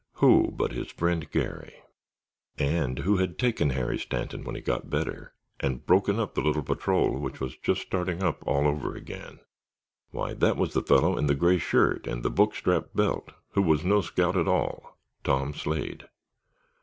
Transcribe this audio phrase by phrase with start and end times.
[0.13, 1.75] Who but his friend, Garry.
[2.57, 6.63] And who had taken Harry Stanton when he got better, and broken up the little
[6.63, 9.41] patrol which was just starting up all over again?
[10.09, 13.61] Why, that was the fellow in the gray shirt and the book strap belt, who
[13.61, 16.09] was no scout at all—Tom Slade.